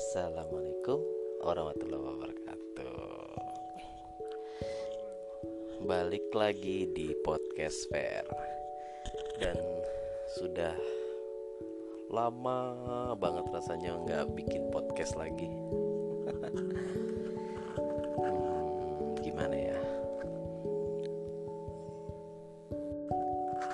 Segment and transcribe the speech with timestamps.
[0.00, 0.96] Assalamualaikum
[1.44, 2.96] warahmatullahi wabarakatuh.
[5.84, 8.24] Balik lagi di podcast fair.
[9.36, 9.60] Dan
[10.40, 10.72] sudah
[12.08, 15.52] lama banget rasanya nggak bikin podcast lagi.
[18.16, 19.76] Hmm, Gimana ya?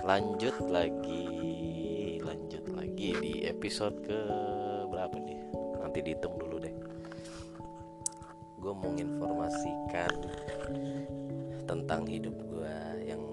[0.02, 1.22] Lanjut lagi
[2.18, 4.45] Lanjut lagi di episode ke
[5.96, 6.76] nanti dihitung dulu deh.
[8.60, 10.12] Gue mau menginformasikan
[11.64, 12.76] tentang hidup gue
[13.08, 13.24] yang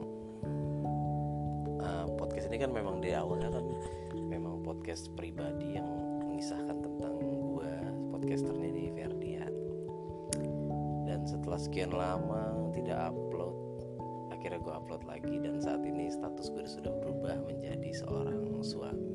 [1.84, 3.68] uh, podcast ini kan memang di awalnya kan.
[4.16, 5.92] Memang podcast pribadi yang
[6.24, 7.72] mengisahkan tentang gue
[8.16, 9.54] podcasternya di Ferdian.
[11.04, 13.60] Dan setelah sekian lama tidak upload
[14.32, 19.13] akhirnya gue upload lagi dan saat ini status gue sudah berubah menjadi seorang suami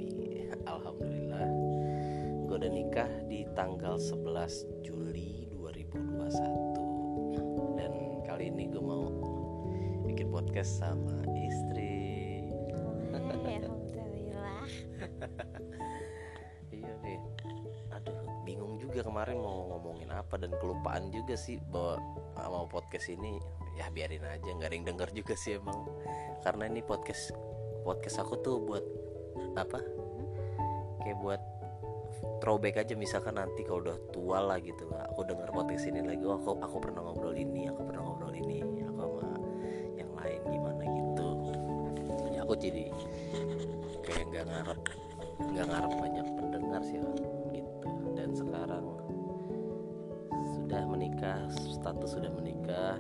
[2.99, 7.95] gue udah nikah di tanggal 11 Juli 2021 dan
[8.27, 9.07] kali ini gue mau
[10.03, 12.43] bikin podcast sama istri.
[13.15, 14.67] Alhamdulillah.
[16.75, 17.23] Iya deh
[17.95, 22.03] aduh bingung juga kemarin mau ngomongin apa dan kelupaan juga sih bahwa
[22.51, 23.39] mau podcast ini.
[23.79, 25.87] Ya biarin aja nggak ada yang denger juga sih emang.
[26.43, 27.31] Karena ini podcast
[27.87, 28.83] podcast aku tuh buat
[29.55, 29.87] apa?
[31.07, 31.39] Kayak buat
[32.39, 36.39] throwback aja misalkan nanti kalau udah tua lah gitu aku dengar podcast ini lagi oh,
[36.39, 39.39] aku aku pernah ngobrol ini aku pernah ngobrol ini aku sama
[39.99, 41.29] yang lain gimana gitu.
[42.33, 42.85] Ya aku jadi
[44.07, 44.81] kayak nggak ngarep
[45.39, 46.99] nggak ngarep banyak pendengar sih
[47.53, 47.89] gitu.
[48.15, 48.87] Dan sekarang
[50.57, 52.97] sudah menikah status sudah menikah.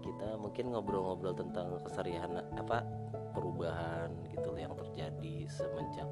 [0.00, 2.82] Kita mungkin ngobrol-ngobrol tentang keseharian apa
[3.30, 6.08] perubahan gitu yang terjadi semenjak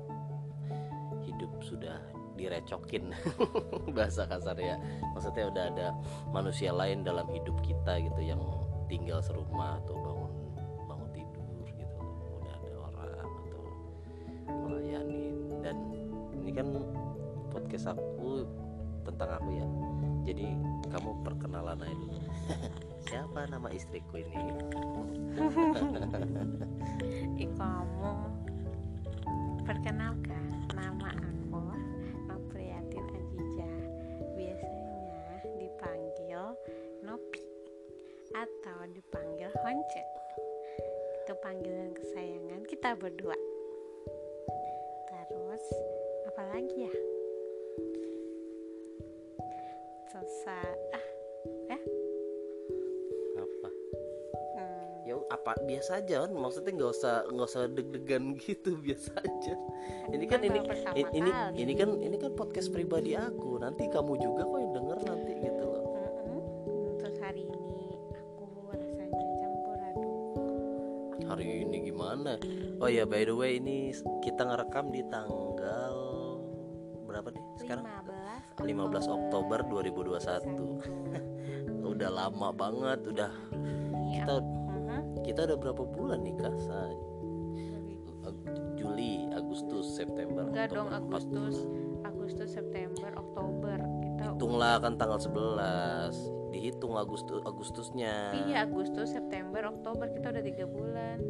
[1.29, 2.01] hidup sudah
[2.39, 3.13] direcokin
[3.97, 4.79] bahasa kasar ya.
[5.13, 5.89] Maksudnya udah ada
[6.31, 8.41] manusia lain dalam hidup kita gitu yang
[8.87, 10.33] tinggal serumah atau bangun
[10.87, 11.99] bangun tidur gitu.
[12.41, 13.63] Udah ada orang atau
[14.65, 15.77] melayani dan
[16.39, 16.69] ini kan
[17.53, 18.47] podcast aku
[19.05, 19.67] tentang aku ya.
[20.29, 20.47] Jadi
[20.89, 22.21] kamu perkenalan aja dulu.
[23.09, 24.37] Siapa nama istriku ini
[42.89, 43.37] kita berdua.
[45.13, 45.65] Terus
[46.25, 46.95] Apalagi ya?
[50.09, 50.73] Selesai.
[50.97, 51.07] Ah
[51.69, 51.83] Eh
[53.37, 53.69] apa?
[54.57, 55.53] Hmm, ya apa?
[55.69, 56.33] Biasa aja kan?
[56.33, 59.55] Maksudnya nggak usah nggak usah deg-degan gitu biasa aja.
[60.09, 60.65] Ini kan ini
[61.13, 63.61] ini ini kan ini kan podcast pribadi aku.
[63.61, 64.58] Nanti kamu juga kok
[72.89, 73.93] oh ya by the way ini
[74.25, 75.93] kita ngerekam di tanggal
[77.05, 77.85] berapa nih sekarang
[78.57, 85.21] 15 15 Oktober 2021 udah lama banget udah Ini kita Mhm.
[85.21, 86.89] kita udah berapa bulan nikah Sa?
[88.73, 91.69] Juli Agustus September Enggak dong Oktober, empat Agustus.
[92.09, 93.77] Agustus, September, Oktober.
[94.01, 96.17] Kita hitunglah kan tanggal 11
[96.57, 101.21] dihitung Agustus Agustusnya Iya Agustus, September, Oktober kita udah tiga bulan.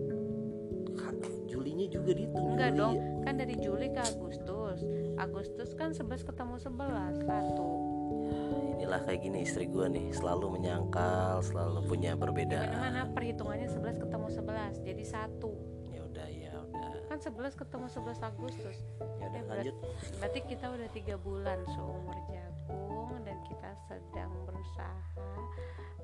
[2.10, 2.78] Juga Enggak Juli.
[2.78, 4.78] dong, kan dari Juli ke Agustus.
[5.16, 7.69] Agustus kan 11 ketemu 11 satu.
[8.28, 8.41] Ya,
[8.74, 14.26] inilah kayak gini istri gua nih selalu menyangkal selalu punya perbedaan mana perhitungannya 11 ketemu
[14.30, 14.44] 11
[14.82, 15.52] jadi satu.
[15.88, 18.76] ya udah ya udah Kan 11 ketemu 11 Agustus.
[19.18, 19.74] ya udah Eh, lanjut
[20.14, 24.97] Berarti kita udah tiga bulan seumur jagung dan kita sedang berusaha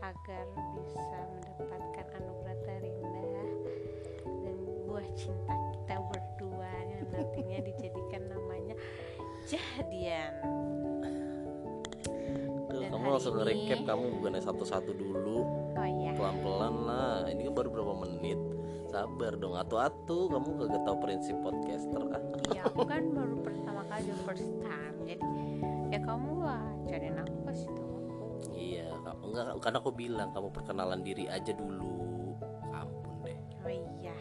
[0.00, 0.44] agar
[0.74, 3.48] bisa mendapatkan anugerah terindah
[4.42, 8.74] dan buah cinta kita berdua yang nantinya dijadikan namanya
[9.44, 10.32] jadian.
[12.64, 15.38] Tuh, Dan kamu langsung ini- nge-recap kamu bukannya satu-satu dulu
[15.74, 16.10] Oh iya.
[16.16, 18.40] pelan-pelan lah ini kan baru berapa menit
[18.88, 24.08] sabar dong atu-atu kamu gak tahu prinsip podcaster ah Iya, aku kan baru pertama kali
[24.24, 24.96] first time.
[25.04, 25.20] Jadi
[25.90, 27.84] ya kamu lah cariin aku tahu aku.
[28.50, 31.92] iya kamu enggak karena aku bilang kamu perkenalan diri aja dulu
[32.66, 34.16] ampun deh Oh iya.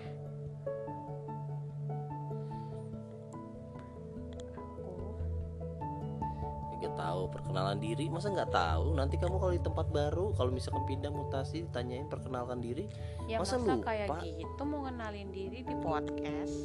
[6.84, 8.92] Gak tahu perkenalan diri masa nggak tahu?
[8.92, 12.92] Nanti kamu kalau di tempat baru kalau misalkan pindah mutasi ditanyain perkenalkan diri
[13.24, 14.20] ya Masa masa, lupa?
[14.20, 16.56] kayak gitu mau kenalin diri di podcast.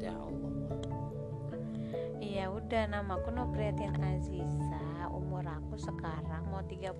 [0.00, 0.52] Ya Allah.
[2.24, 5.12] Iya udah nama aku Nopriatin Aziza.
[5.12, 6.96] Umur aku sekarang mau 30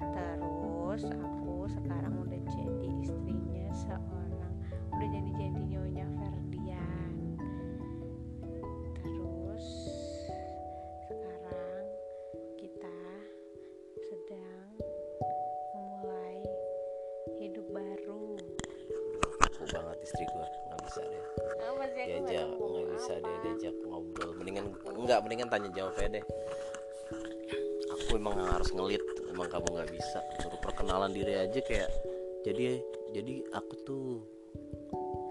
[0.00, 4.52] Terus aku sekarang udah jadi istrinya seorang
[4.90, 7.14] Udah jadi jadi nyonya Ferdian.
[8.98, 9.68] Terus
[23.42, 24.30] diajak ngobrol.
[24.36, 26.24] Mendingan nggak mendingan tanya jawab aja deh.
[27.90, 30.18] Aku emang harus ngelit emang kamu nggak bisa.
[30.44, 31.90] Suruh perkenalan diri aja kayak
[32.44, 32.80] jadi
[33.12, 34.04] jadi aku tuh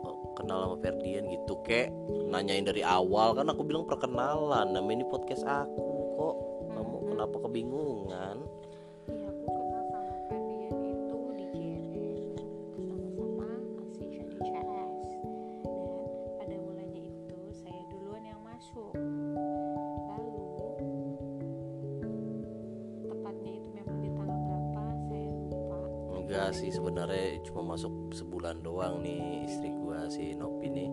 [0.06, 1.90] oh, kenal sama Ferdian gitu kayak
[2.30, 3.38] nanyain dari awal.
[3.38, 6.36] Kan aku bilang perkenalan namanya ini podcast aku kok.
[6.70, 8.38] Kamu kenapa kebingungan
[27.60, 30.88] cuma masuk sebulan doang nih istri gua si Nopi nih.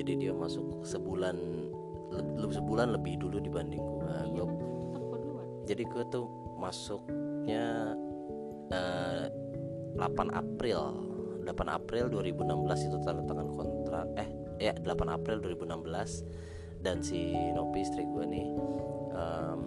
[0.00, 1.36] Jadi dia masuk sebulan
[2.08, 4.24] le- le- sebulan lebih dulu dibanding gua.
[4.24, 4.44] Iya,
[5.68, 6.24] jadi gua tuh
[6.56, 7.92] masuknya
[8.72, 9.28] eh,
[10.00, 10.80] 8 April.
[11.44, 17.84] 8 April 2016 itu tanda tangan kontrak eh ya 8 April 2016 dan si Nopi
[17.84, 18.48] istri gua nih
[19.12, 19.60] em,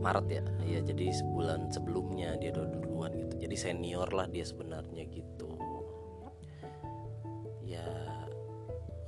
[0.00, 0.44] Maret ya.
[0.64, 5.48] Iya jadi sebulan sebelumnya dia udah duluan gitu jadi senior lah dia sebenarnya gitu.
[7.64, 7.88] Ya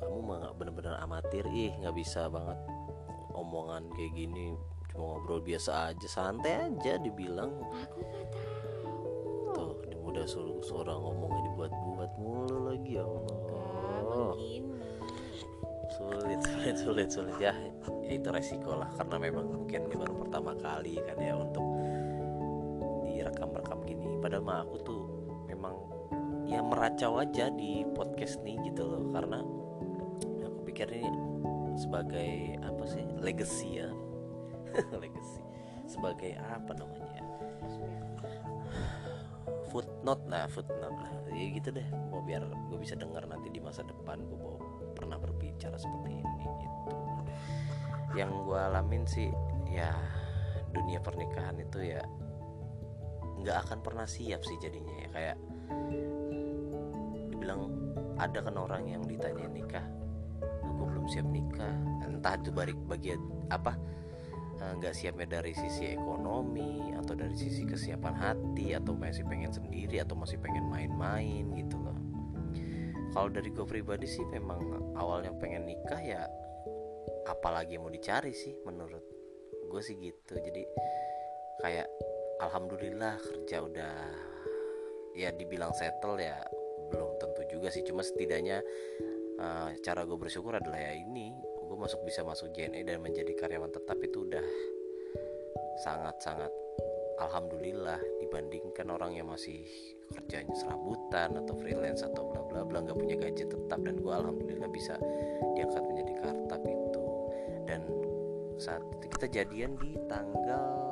[0.01, 2.57] kamu mah nggak bener-bener amatir ih nggak bisa banget
[3.37, 4.57] omongan kayak gini.
[4.89, 7.53] Cuma ngobrol biasa aja santai aja dibilang.
[7.53, 9.71] Aku nggak tahu.
[9.85, 14.33] tuh muda suruh seorang ngomongnya dibuat-buat mulu lagi ya Allah.
[15.93, 17.37] Sulit sulit sulit sulit.
[17.37, 17.53] Ya
[18.09, 21.65] itu resiko lah karena memang mungkin ini baru pertama kali kan ya untuk
[24.33, 25.03] padahal mah aku tuh
[25.45, 25.77] memang
[26.49, 29.13] ya meracau aja di podcast nih gitu loh.
[29.13, 29.45] Karena
[30.49, 31.21] aku pikir ini
[31.77, 33.93] sebagai apa sih legacy ya.
[35.05, 35.45] Legacy.
[35.85, 37.13] Sebagai apa namanya?
[37.13, 37.25] Ya
[39.69, 41.13] footnote lah footnote lah.
[41.37, 41.85] Ya gitu deh.
[42.09, 44.57] Mau biar gue bisa dengar nanti di masa depan gue mau
[44.97, 46.97] pernah berbicara seperti ini gitu.
[48.17, 49.29] Yang gue alamin sih
[49.69, 49.93] ya
[50.73, 52.01] dunia pernikahan itu ya
[53.43, 55.37] nggak akan pernah siap sih jadinya ya kayak
[57.31, 57.75] dibilang
[58.17, 59.87] ada kan orang yang ditanya nikah
[60.73, 61.77] aku belum siap nikah.
[62.03, 63.21] Entah itu balik bagian
[63.55, 63.79] apa
[64.59, 70.03] eh, nggak siapnya dari sisi ekonomi atau dari sisi kesiapan hati atau masih pengen sendiri
[70.03, 71.99] atau masih pengen main-main gitu loh.
[73.13, 76.25] Kalau dari gue pribadi sih memang awalnya pengen nikah ya
[77.29, 79.05] apalagi mau dicari sih menurut
[79.69, 80.35] gue sih gitu.
[80.35, 80.63] Jadi
[81.61, 81.87] kayak
[82.43, 83.95] alhamdulillah kerja udah
[85.15, 86.43] ya dibilang settle ya
[86.91, 87.87] belum tentu juga sih.
[87.87, 88.59] Cuma setidaknya
[89.39, 93.73] eh, cara gue bersyukur adalah ya ini gue masuk bisa masuk JNE dan menjadi karyawan
[93.73, 94.45] tetap itu udah
[95.81, 96.53] sangat-sangat
[97.17, 99.65] alhamdulillah dibandingkan orang yang masih
[100.13, 103.79] kerjanya serabutan atau freelance atau bla bla bla nggak punya gaji tetap.
[103.81, 104.99] Dan gue alhamdulillah bisa
[105.57, 107.05] diangkat menjadi kartap itu.
[107.65, 107.81] Dan
[108.61, 110.92] saat kita jadian di tanggal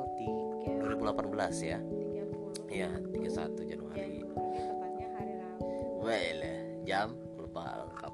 [0.65, 1.79] 2018 ya?
[1.79, 2.71] 30.
[2.71, 4.21] Iya 31 Januari.
[4.21, 5.67] Januari tepatnya hari Rabu.
[6.05, 8.13] Wele jam lupa lengkap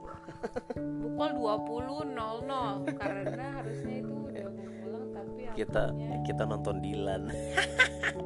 [1.01, 4.47] pukul 20.00 karena harusnya itu udah
[4.83, 7.23] pulang tapi kita akunya kita nonton Dilan.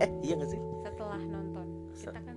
[0.02, 0.62] Eh iya gak sih?
[0.86, 1.68] Setelah nonton.
[1.96, 2.36] Kita kan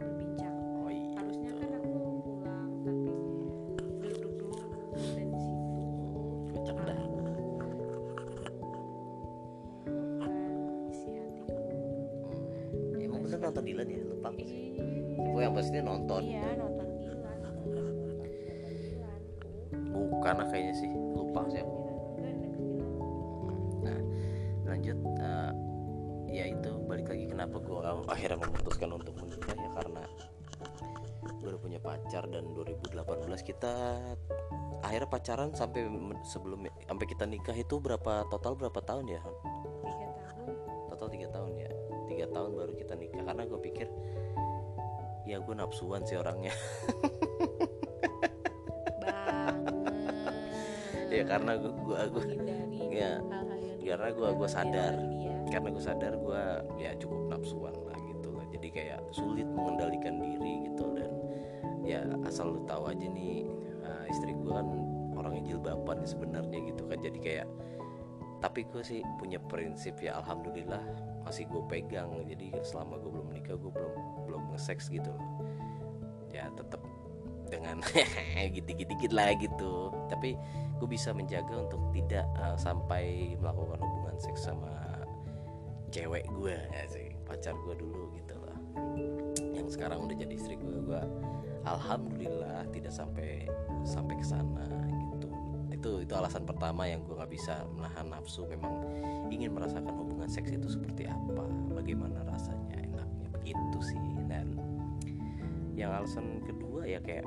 [20.36, 20.90] lah kayaknya sih?
[20.90, 21.76] Lupa sih aku.
[23.84, 23.98] Nah
[24.64, 25.52] lanjut eh,
[26.34, 27.78] ya itu balik lagi kenapa gue
[28.10, 30.02] akhirnya memutuskan untuk menikah ya karena
[31.24, 32.94] gue udah punya pacar dan 2018
[33.44, 34.00] kita
[34.80, 35.88] akhirnya pacaran sampai
[36.24, 39.34] sebelum sampai kita nikah itu berapa total berapa tahun ya Han?
[39.84, 40.56] tiga tahun.
[40.92, 41.70] Total tiga tahun ya.
[42.04, 43.88] Tiga tahun baru kita nikah karena gue pikir
[45.24, 46.52] ya gue nafsuan sih orangnya
[51.14, 51.72] ya karena gue
[52.10, 52.24] gue,
[52.90, 53.22] ya,
[53.86, 54.92] yang karena gue gue sadar.
[54.98, 55.34] dia.
[55.52, 56.42] karena gue sadar gue
[56.82, 61.10] ya cukup nafsuan lah gitu lah jadi kayak sulit mengendalikan diri gitu dan
[61.84, 63.44] ya asal lu tahu aja nih
[63.84, 64.66] uh, istri gue kan
[65.14, 66.98] orangnya jilbaban ya sebenarnya gitu kan.
[67.00, 67.48] Jadi kayak
[68.42, 70.82] tapi gue sih punya prinsip ya alhamdulillah
[71.24, 72.12] masih gue pegang.
[72.28, 73.94] Jadi selama gue belum menikah gue belum
[74.28, 75.24] belum nge-seks gitu loh.
[76.32, 76.82] Ya tetap
[77.48, 77.80] dengan
[78.56, 79.92] gitu-gitu lah gitu.
[80.10, 80.36] Tapi
[80.78, 84.72] gue bisa menjaga untuk tidak uh, sampai melakukan hubungan seks sama
[85.94, 88.58] cewek gue ya sih pacar gue dulu gitu loh.
[89.54, 91.02] Yang sekarang udah jadi istri gue gue
[91.64, 93.46] alhamdulillah tidak sampai
[93.86, 94.66] sampai ke sana
[95.14, 95.30] gitu.
[95.70, 98.82] Itu itu alasan pertama yang gue nggak bisa menahan nafsu memang
[99.30, 103.30] ingin merasakan hubungan seks itu seperti apa bagaimana rasanya enaknya.
[103.30, 104.13] Begitu sih
[105.74, 107.26] yang alasan kedua ya kayak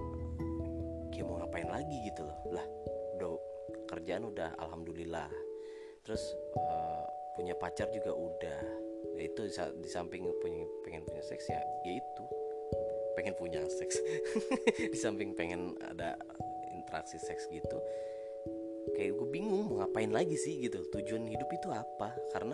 [1.11, 2.39] kayak mau ngapain lagi gitu loh.
[2.55, 2.65] Lah
[3.19, 3.29] udah
[3.91, 5.27] kerjaan udah alhamdulillah.
[6.03, 6.23] Terus
[6.55, 8.59] uh, punya pacar juga udah.
[9.17, 9.41] Ya itu
[9.81, 12.23] di samping punya pengen punya seks ya ya itu.
[13.17, 13.97] Pengen punya seks.
[14.93, 16.13] Di samping pengen ada
[16.69, 17.81] interaksi seks gitu.
[18.93, 20.85] Kayak gue bingung mau ngapain lagi sih gitu.
[20.93, 22.13] Tujuan hidup itu apa?
[22.29, 22.53] Karena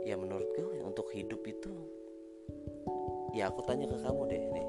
[0.00, 1.72] ya menurut gue untuk hidup itu
[3.34, 4.68] ya aku tanya ke kamu deh nih.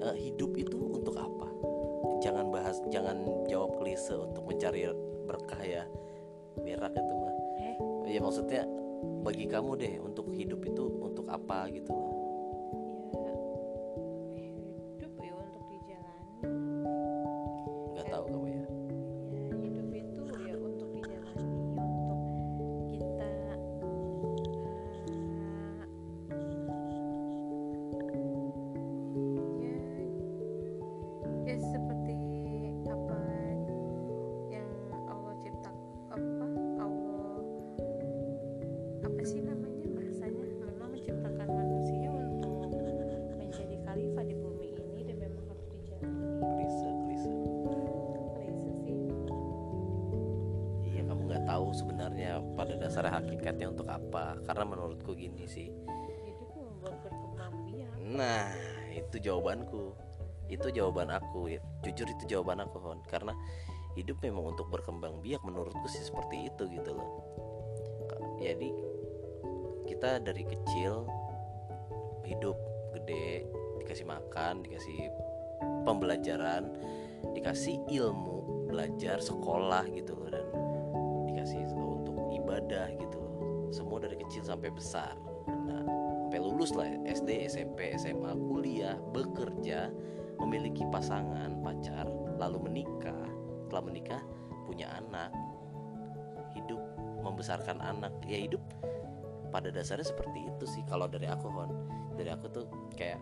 [0.00, 1.48] Uh, hidup itu untuk apa?
[2.20, 4.88] Jangan bahas jangan jawab klise untuk mencari
[5.24, 5.84] berkah ya.
[6.60, 7.76] Berak itu mah eh?
[8.10, 8.62] ya maksudnya
[9.24, 11.94] bagi kamu deh untuk hidup itu untuk apa gitu.
[11.94, 12.19] loh
[60.50, 61.60] itu jawaban aku ya.
[61.86, 63.00] Jujur itu jawaban aku Hon.
[63.06, 63.34] Karena
[63.98, 67.10] hidup memang untuk berkembang biak menurutku sih seperti itu gitu loh.
[68.40, 68.72] Jadi
[69.86, 71.04] kita dari kecil
[72.24, 72.56] hidup
[72.94, 73.44] gede
[73.82, 75.10] dikasih makan dikasih
[75.82, 76.70] pembelajaran
[77.34, 80.30] dikasih ilmu belajar sekolah gitu loh.
[80.30, 80.46] Dan
[81.30, 81.60] dikasih
[82.40, 83.20] ibadah gitu
[83.70, 85.14] semua dari kecil sampai besar.
[85.46, 85.99] Nah
[86.30, 89.90] sampai lulus lah SD SMP SMA kuliah bekerja
[90.38, 92.06] memiliki pasangan pacar
[92.38, 93.26] lalu menikah.
[93.66, 94.22] Setelah menikah
[94.62, 95.34] punya anak.
[96.54, 96.78] Hidup
[97.26, 98.14] membesarkan anak.
[98.30, 98.62] Ya hidup
[99.50, 100.86] pada dasarnya seperti itu sih.
[100.86, 101.74] Kalau dari aku Hon.
[102.14, 103.18] Dari aku tuh kayak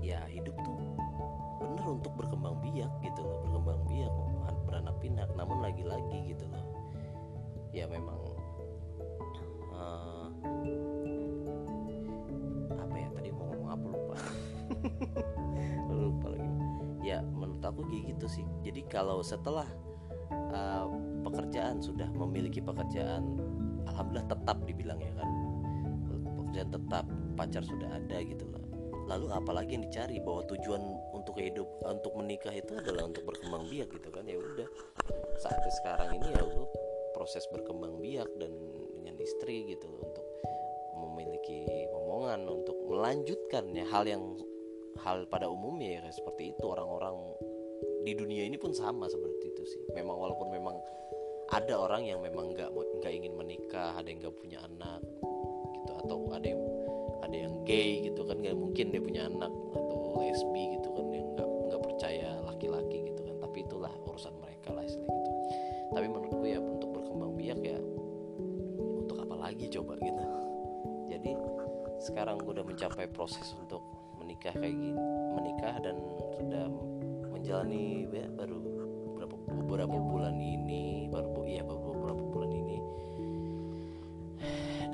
[0.00, 0.72] ya hidup tuh
[1.60, 3.44] bener untuk berkembang biak gitu loh.
[3.44, 4.12] Berkembang biak
[4.64, 5.28] beranak pinak.
[5.36, 6.64] Namun lagi-lagi gitu loh.
[7.76, 8.27] Ya memang
[15.92, 16.50] lupa lagi.
[17.04, 18.46] Ya menurut aku kayak gitu sih.
[18.66, 19.66] Jadi kalau setelah
[20.52, 20.86] uh,
[21.24, 23.38] pekerjaan sudah memiliki pekerjaan
[23.88, 25.28] alhamdulillah tetap dibilang ya kan.
[26.36, 27.04] Pekerjaan tetap
[27.38, 28.68] pacar sudah ada gitu loh
[29.08, 30.84] lalu apalagi yang dicari bahwa tujuan
[31.16, 34.28] untuk hidup untuk menikah itu adalah untuk berkembang biak gitu kan.
[34.28, 34.68] Ya udah
[35.40, 36.66] saat sekarang ini ya gue
[37.16, 38.52] proses berkembang biak dan
[39.00, 40.26] dengan istri gitu untuk
[41.00, 44.22] memiliki omongan untuk melanjutkan ya hal yang
[45.04, 46.64] hal pada umumnya ya seperti itu.
[46.64, 47.16] Orang-orang
[48.04, 49.82] di dunia ini pun sama seperti itu sih.
[49.92, 50.76] Memang walaupun memang
[51.52, 55.00] ada orang yang memang nggak nggak ingin menikah ada yang nggak punya anak
[55.72, 56.62] gitu atau ada yang
[57.24, 61.26] ada yang gay gitu kan nggak mungkin dia punya anak atau lesbi gitu kan yang
[61.36, 63.36] nggak nggak percaya laki-laki gitu kan.
[63.40, 65.40] Tapi itulah urusan mereka lah istilah gitu.
[65.96, 66.60] Tapi menurutku ya
[67.48, 67.80] biak ya
[69.00, 70.24] untuk apa lagi coba gitu.
[71.16, 71.32] Jadi
[72.04, 73.80] sekarang gue udah mencapai proses untuk
[74.38, 75.02] menikah kayak gini
[75.34, 75.96] menikah dan
[76.38, 76.64] sudah
[77.34, 82.78] menjalani ya, baru beberapa beberapa bulan ini baru iya beberapa bulan ini.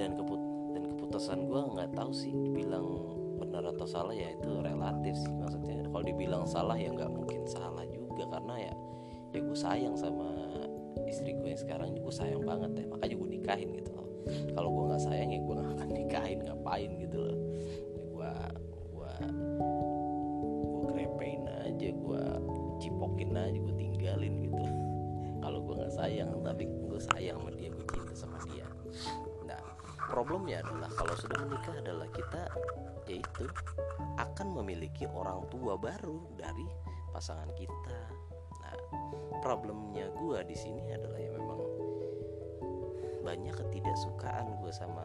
[0.01, 0.41] Dan keput
[0.73, 2.89] dan keputusan gue nggak tahu sih dibilang
[3.37, 5.93] benar atau salah ya itu relatif sih maksudnya.
[5.93, 8.73] Kalau dibilang salah ya nggak mungkin salah juga karena ya
[9.37, 10.33] ya gue sayang sama
[11.05, 12.85] istri gue yang sekarang gue sayang banget ya.
[12.97, 14.09] Makanya gue nikahin gitu loh.
[14.57, 17.37] Kalau gue nggak sayang ya gue gak akan nikahin ngapain gitu loh
[19.29, 22.23] gue krepein aja gue
[22.81, 24.65] cipokin aja gue tinggalin gitu.
[25.45, 28.67] Kalau gue nggak sayang tapi gue sayang sama dia gue cinta sama dia.
[29.45, 29.61] Nah
[30.09, 32.43] problemnya adalah kalau sudah menikah adalah kita
[33.05, 33.45] yaitu
[34.17, 36.65] akan memiliki orang tua baru dari
[37.13, 37.99] pasangan kita.
[38.65, 38.75] Nah
[39.45, 41.61] problemnya gue di sini adalah ya memang
[43.25, 45.05] banyak ketidaksukaan gue sama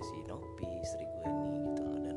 [0.00, 1.98] si Nopi istri gue ini gitu loh.
[2.00, 2.16] Dan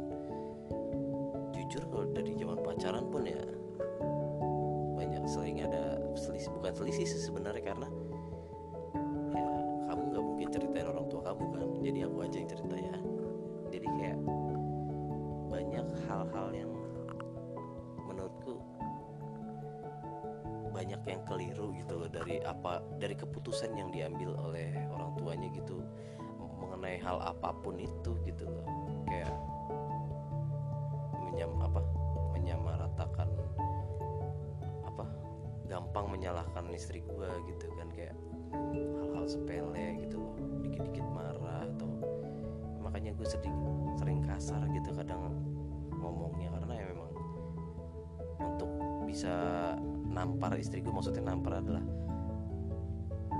[1.53, 3.43] jujur kalau dari zaman pacaran pun ya
[4.95, 7.87] banyak sering ada selisih bukan selisih sih sebenarnya karena
[9.35, 9.47] ya
[9.91, 11.67] kamu nggak mungkin ceritain orang tua kamu kan.
[11.83, 12.97] Jadi aku aja yang cerita ya.
[13.73, 14.19] Jadi kayak
[15.51, 16.71] banyak hal-hal yang
[18.07, 18.57] menurutku
[20.73, 25.85] banyak yang keliru gitu loh dari apa dari keputusan yang diambil oleh orang tuanya gitu
[27.03, 28.67] hal apa pun itu gitu loh.
[29.05, 29.35] Kayak
[31.21, 31.81] menyam apa
[32.33, 33.29] menyamaratakan
[34.87, 35.05] apa
[35.67, 38.15] gampang menyalahkan istri gua gitu kan kayak
[38.53, 41.89] hal-hal sepele gitu loh dikit-dikit marah atau
[42.81, 43.57] makanya gue sering
[43.97, 45.33] sering kasar gitu kadang
[45.97, 47.11] ngomongnya karena ya memang
[48.37, 48.69] untuk
[49.09, 49.33] bisa
[50.05, 51.81] nampar istri gue maksudnya nampar adalah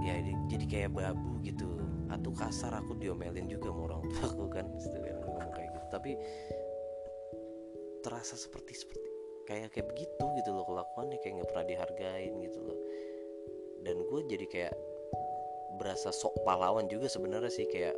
[0.02, 1.83] ya di- jadi kayak babu gitu
[2.14, 5.88] atau kasar aku diomelin juga sama orang tua aku kan ngomong kayak gitu.
[5.90, 6.12] Tapi
[8.04, 9.08] terasa seperti seperti
[9.44, 12.80] kayak kayak begitu gitu loh kelakuannya kayak nggak pernah dihargain gitu loh.
[13.84, 14.76] Dan gue jadi kayak
[15.76, 17.98] berasa sok pahlawan juga sebenarnya sih kayak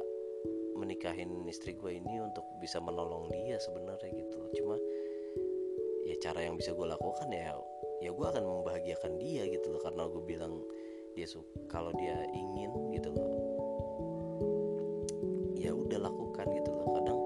[0.76, 4.50] menikahin istri gue ini untuk bisa menolong dia sebenarnya gitu loh.
[4.56, 4.76] Cuma
[6.06, 7.54] ya cara yang bisa gue lakukan ya
[8.04, 9.82] ya gue akan membahagiakan dia gitu loh.
[9.84, 10.66] Karena gue bilang
[11.14, 13.45] dia suka kalau dia ingin gitu loh
[15.66, 16.88] ya udah lakukan gitu loh.
[17.02, 17.20] Kadang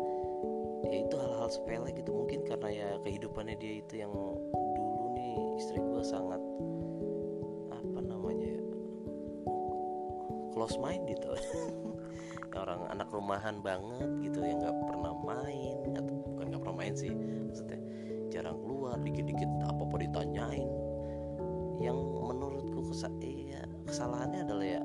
[0.88, 2.10] ya itu hal-hal sepele gitu.
[2.16, 4.14] Mungkin karena ya kehidupannya dia itu yang
[4.80, 6.42] dulu nih istri gue sangat
[7.76, 8.62] apa namanya ya
[10.56, 11.36] close mind gitu
[12.62, 17.14] orang anak rumahan banget gitu yang nggak pernah main atau bukan nggak pernah main sih
[17.14, 17.80] maksudnya
[18.30, 20.70] jarang keluar dikit-dikit apa apa ditanyain.
[21.80, 24.82] Yang menurutku kesa iya, kesalahannya adalah ya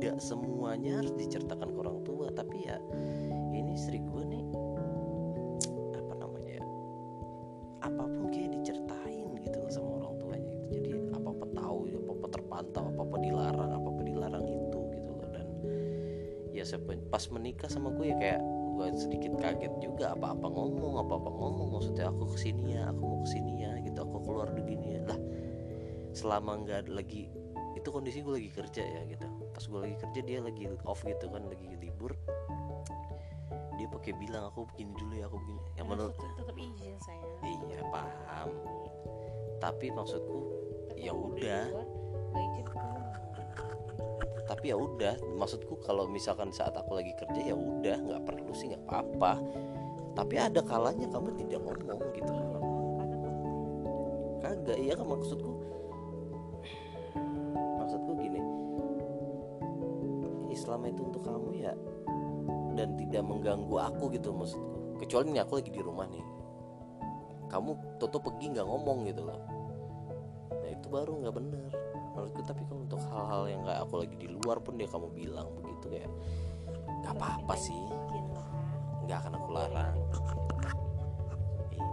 [0.00, 2.80] tidak semuanya harus diceritakan ke orang tua tapi ya
[3.52, 4.44] ini istri gue nih
[5.92, 6.64] apa namanya ya
[7.84, 10.80] apa pun kayak diceritain gitu sama orang tuanya gitu.
[10.80, 15.10] Jadi apa apa tahu apa apa terpantau apa apa dilarang apa apa dilarang itu gitu
[15.12, 15.28] loh.
[15.36, 15.46] Dan
[16.56, 16.64] ya
[17.12, 18.40] pas menikah sama gue ya kayak
[18.80, 23.20] gue sedikit kaget juga apa-apa ngomong apa-apa ngomong maksudnya aku ke sini ya aku mau
[23.20, 25.12] ke sini ya gitu aku keluar begini ya.
[25.12, 25.20] Lah
[26.16, 27.28] selama nggak lagi
[27.76, 31.28] itu kondisi gue lagi kerja ya gitu pas gue lagi kerja dia lagi off gitu
[31.28, 32.16] kan lagi libur.
[33.76, 35.60] Dia pakai bilang aku begini dulu ya aku begini.
[35.76, 38.48] Yang menurut tetap izin saya iya paham.
[39.60, 40.38] Tapi maksudku
[40.96, 41.68] ya udah.
[41.68, 41.88] Keluar.
[44.48, 48.72] tapi ya udah maksudku kalau misalkan saat aku lagi kerja ya udah nggak perlu sih
[48.72, 49.44] nggak apa-apa.
[50.16, 52.32] Tapi ada kalanya kamu tidak ngomong gitu.
[54.40, 55.52] Kagak iya kan maksudku
[63.20, 64.96] tidak mengganggu aku gitu maksudku.
[64.96, 66.24] Kecuali nih aku lagi di rumah nih.
[67.52, 69.36] Kamu toto pergi nggak ngomong gitu loh.
[70.56, 71.68] Nah itu baru nggak bener
[72.16, 75.52] menurutku tapi kalau untuk hal-hal yang kayak aku lagi di luar pun dia kamu bilang
[75.52, 76.08] begitu kayak
[77.04, 77.76] nggak apa-apa sih.
[79.04, 79.96] Nggak akan aku larang.
[81.76, 81.92] I-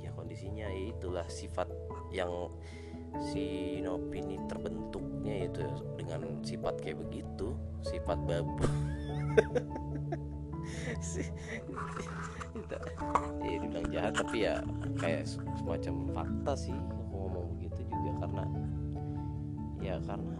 [0.00, 1.68] iya kondisinya ya itulah sifat
[2.16, 2.48] yang
[3.28, 5.68] si Nopi ini terbentuknya itu
[6.00, 7.52] dengan sifat kayak begitu
[7.84, 8.56] sifat babu
[13.40, 14.62] ya dibilang jahat tapi ya
[15.00, 18.44] kayak semacam fakta sih aku ngomong begitu juga karena
[19.80, 20.36] ya karena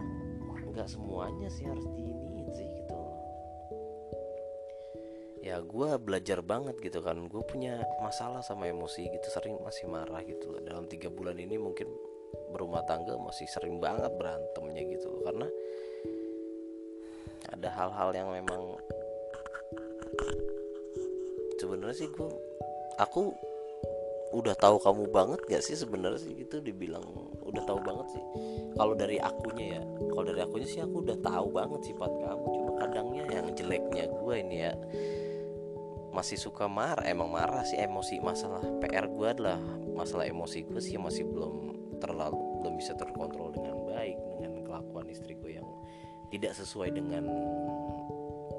[0.71, 2.95] nggak semuanya sih harus diiniin sih gitu.
[5.41, 10.23] Ya gue belajar banget gitu kan gue punya masalah sama emosi gitu sering masih marah
[10.23, 10.61] gitu loh.
[10.63, 11.91] Dalam tiga bulan ini mungkin
[12.55, 15.47] berumah tangga masih sering banget berantemnya gitu karena
[17.51, 18.79] ada hal-hal yang memang
[21.59, 22.29] sebenarnya sih gue
[22.97, 23.35] aku
[24.31, 27.03] udah tahu kamu banget gak sih sebenarnya sih gitu dibilang
[27.43, 28.23] udah tahu banget sih.
[28.79, 29.81] Kalau dari akunya ya
[30.15, 34.35] kalau dari akunya sih aku udah tahu banget sifat kamu cuma kadangnya yang jeleknya gue
[34.39, 34.73] ini ya
[36.11, 39.59] masih suka marah emang marah sih emosi masalah PR gue adalah
[39.95, 43.70] masalah emosi gue sih masih belum terlalu belum bisa terkontrol dengan
[46.31, 47.27] tidak sesuai dengan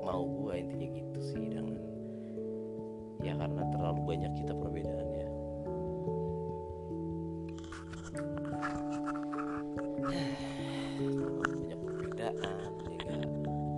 [0.05, 1.73] mau gue intinya gitu sih dan
[3.25, 5.29] ya karena terlalu banyak kita perbedaannya
[11.43, 13.29] banyak perbedaan ya kan?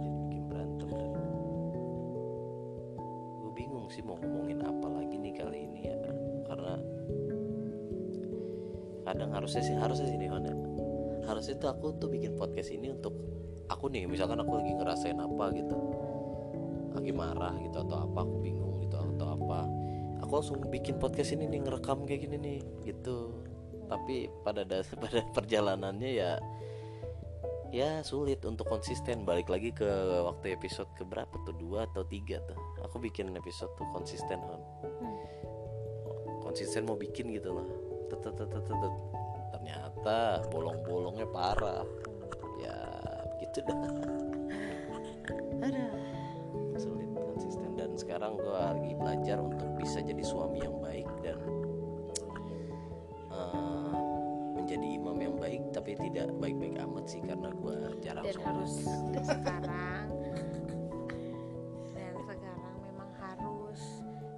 [0.02, 1.12] jadi bikin berantem dan
[3.38, 5.96] gue bingung sih mau ngomongin apa lagi nih kali ini ya
[9.04, 10.54] kadang harusnya sih harusnya sih nih ya.
[11.30, 13.14] harusnya tuh aku tuh bikin podcast ini untuk
[13.68, 15.76] aku nih misalkan aku lagi ngerasain apa gitu
[16.94, 19.66] lagi marah gitu atau apa aku bingung gitu atau apa
[20.24, 23.44] aku langsung bikin podcast ini nih ngerekam kayak gini nih gitu.
[23.84, 26.40] Tapi pada dasar pada perjalanannya ya
[27.68, 29.28] ya sulit untuk konsisten.
[29.28, 29.86] Balik lagi ke
[30.24, 34.62] waktu episode ke berapa tuh dua atau tiga tuh aku bikin episode tuh konsisten Hon
[34.84, 36.40] Hmm.
[36.40, 37.68] konsisten mau bikin gitu loh.
[39.52, 41.84] Ternyata bolong-bolongnya parah
[43.54, 43.78] gitu dah.
[45.62, 45.86] Ada
[46.74, 47.78] sulit konsisten.
[47.78, 51.38] Dan sekarang gue lagi belajar untuk bisa jadi suami yang baik dan
[53.30, 53.94] eh,
[54.58, 58.48] menjadi imam yang baik tapi tidak baik-baik amat sih karena gue jarang dan sholat.
[58.50, 58.74] harus
[59.14, 60.06] dan sekarang.
[61.94, 63.82] Dan sekarang memang harus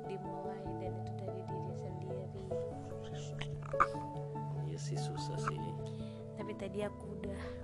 [0.04, 2.44] dimulai dan itu dari diri sendiri.
[4.68, 5.58] Iya sih susah sih.
[6.36, 7.55] Tapi tadi aku udah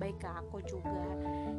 [0.00, 1.04] baik ke aku juga.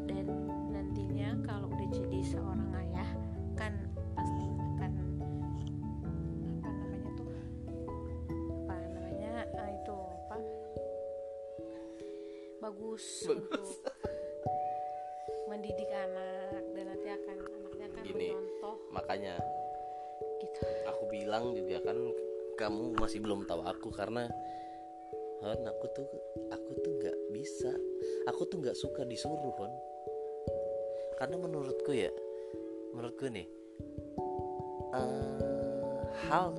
[0.09, 0.25] Dan
[0.73, 3.09] nantinya kalau udah jadi seorang ayah
[3.53, 3.77] kan
[4.17, 4.91] pasti akan
[6.65, 7.29] apa namanya tuh
[8.65, 10.37] apa namanya ah, itu apa?
[12.65, 13.65] Bagus, untuk
[15.49, 18.33] mendidik anak dan nanti akan anaknya akan Gini.
[18.33, 19.35] mencontoh makanya
[20.41, 20.61] gitu.
[20.89, 21.97] aku bilang juga kan
[22.57, 24.31] kamu masih belum tahu aku karena
[25.41, 26.05] Hon aku tuh
[26.53, 27.73] aku tuh nggak bisa.
[28.29, 29.73] Aku tuh nggak suka disuruh Hon.
[31.17, 32.13] Karena menurutku ya
[32.93, 33.47] menurutku nih
[34.93, 35.37] eh,
[36.29, 36.53] hal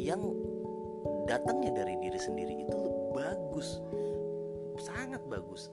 [0.00, 0.24] yang
[1.28, 2.80] datangnya dari diri sendiri itu
[3.12, 3.84] bagus.
[4.80, 5.68] Sangat bagus.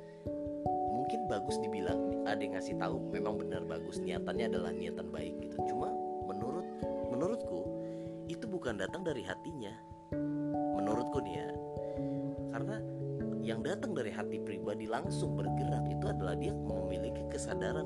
[0.92, 4.04] Mungkin bagus dibilang ada yang ngasih tahu memang benar bagus.
[4.04, 5.56] Niatannya adalah niatan baik gitu.
[5.72, 5.88] Cuma
[6.28, 6.68] menurut
[7.16, 7.64] menurutku
[8.28, 9.72] itu bukan datang dari hatinya.
[10.76, 11.63] Menurutku nih ya
[13.54, 17.86] yang datang dari hati pribadi langsung bergerak itu adalah dia memiliki kesadaran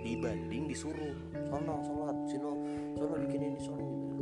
[0.00, 1.12] dibanding disuruh
[1.44, 2.56] sono sholat sino
[2.96, 4.16] sono bikin ini sono gitu.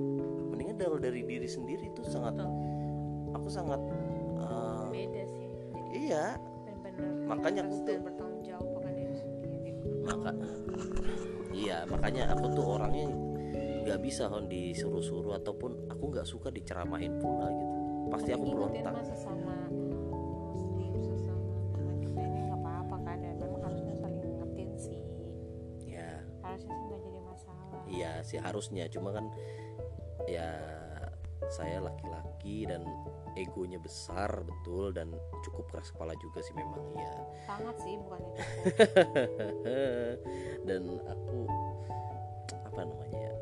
[0.51, 2.51] Mendingan dari dari diri sendiri itu sangat Betul.
[3.39, 3.81] aku sangat
[4.43, 5.47] eh, beda sih.
[5.71, 6.25] jadi iya.
[6.35, 9.71] Benar-benar Makanya aku tuh- bertanggung jawab akan diri sendiri.
[10.03, 10.31] Maka
[11.55, 13.07] iya makanya aku tuh orangnya
[13.87, 17.75] nggak bisa hon disuruh-suruh ataupun aku nggak suka diceramahin pula gitu.
[18.11, 18.95] Pasti aku berontak.
[19.47, 19.76] mah
[28.37, 28.85] sih harusnya.
[28.93, 29.33] Cuma kan
[30.29, 30.53] ya
[31.49, 32.85] saya laki-laki dan
[33.37, 35.13] egonya besar betul dan
[35.45, 37.13] cukup keras kepala juga sih memang ya
[37.45, 38.41] sangat sih bukan itu.
[40.69, 41.39] Dan aku
[42.65, 43.36] apa namanya ya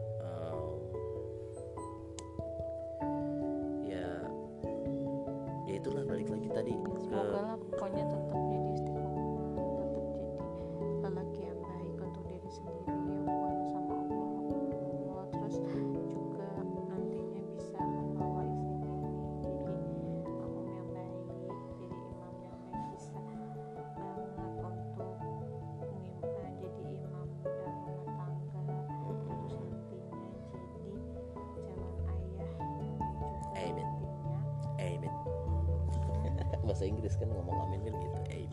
[36.64, 38.48] bahasa Inggris kan ngomong amin kan gitu amin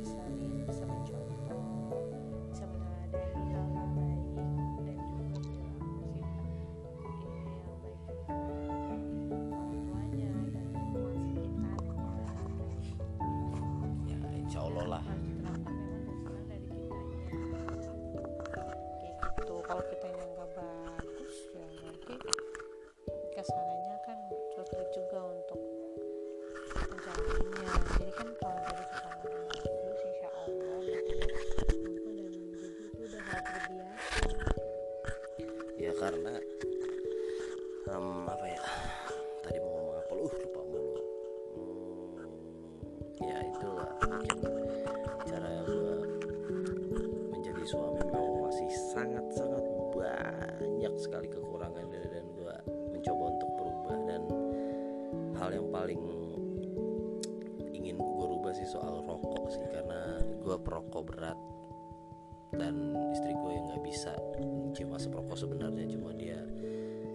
[65.01, 66.37] cuma seprokok sebenarnya cuma dia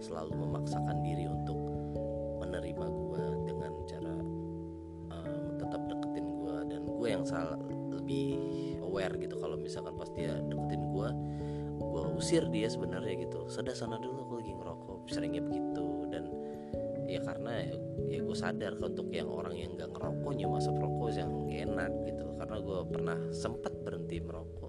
[0.01, 1.53] selalu memaksakan diri untuk
[2.41, 4.15] menerima gue dengan cara
[5.13, 7.61] um, tetap deketin gue dan gue yang salah
[7.93, 8.41] lebih
[8.81, 11.09] aware gitu kalau misalkan pas dia deketin gue
[11.75, 13.51] gue usir dia sebenarnya gitu.
[13.51, 15.11] Sudah sana dulu aku lagi ngerokok.
[15.11, 16.07] Seringnya begitu.
[16.07, 16.31] Dan
[17.03, 17.67] ya karena
[18.07, 22.25] ya, gue sadar untuk yang orang yang nggak ngerokoknya masa perokok yang gak enak gitu.
[22.39, 24.64] Karena gue pernah sempat berhenti merokok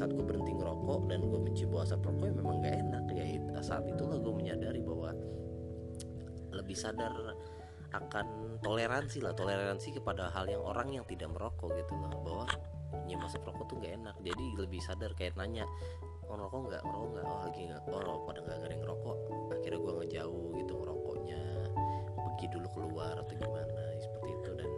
[0.00, 3.24] saat gue berhenti ngerokok dan gue mencium asap rokok ya memang gak enak ya.
[3.60, 5.12] Saat itulah gue menyadari bahwa
[6.56, 7.12] lebih sadar
[7.92, 12.16] akan toleransi lah toleransi kepada hal yang orang yang tidak merokok gitu loh.
[12.24, 12.48] Bahwa
[13.04, 14.16] nyium asap rokok tuh gak enak.
[14.24, 15.68] Jadi lebih sadar kayak nanya
[16.24, 16.80] oh ngerokok nggak?
[16.80, 17.24] Ngerokok nggak?
[17.28, 19.16] Oh lagi nggak oh pada nggak ada yang ngerokok.
[19.52, 21.42] Akhirnya gue ngejauh gitu ngerokoknya
[22.16, 24.50] pergi dulu keluar atau gimana seperti itu.
[24.56, 24.70] Dan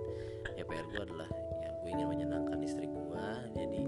[0.58, 1.28] ya PR gue adalah
[1.62, 3.86] ya gue ingin menyenangkan istri gue jadi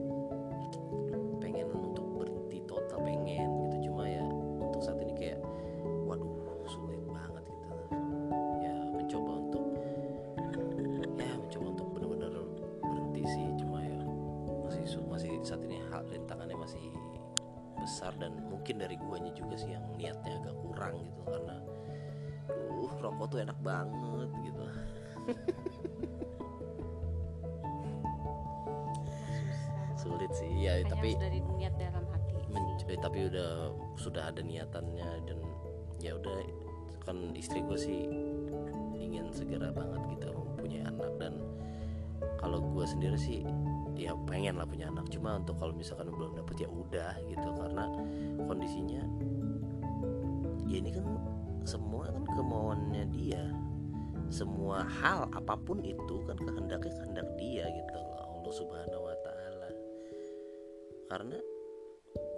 [17.85, 21.61] besar dan mungkin dari guanya juga sih yang niatnya agak kurang gitu karena
[22.81, 24.65] uh rokok tuh enak banget gitu.
[30.01, 34.41] Sulit sih ya Hanya tapi dari niat dalam hati men- eh, tapi udah sudah ada
[34.41, 35.39] niatannya dan
[36.01, 36.37] ya udah
[37.05, 38.09] kan istri gue sih
[38.97, 41.37] ingin segera banget gitu mempunyai anak dan
[42.41, 43.45] kalau gue sendiri sih
[43.97, 45.07] ya pengen lah punya anak.
[45.11, 47.49] Cuma untuk kalau misalkan belum dapet ya udah gitu.
[47.55, 47.85] Karena
[48.47, 49.03] kondisinya
[50.69, 51.07] ya ini kan
[51.65, 53.45] semua kan kemauannya dia.
[54.33, 58.19] Semua hal apa pun itu kan kehendaknya kehendak dia gitu loh.
[58.41, 59.71] Allah Subhanahu Wa Taala.
[61.13, 61.39] Karena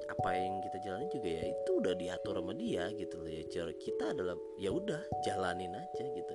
[0.06, 3.42] apa yang kita jalani juga ya itu udah diatur sama dia gitu loh ya.
[3.48, 6.32] Cara kita adalah ya udah jalanin aja gitu.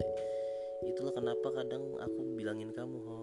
[0.82, 3.21] Itulah kenapa kadang aku bilangin kamu untuk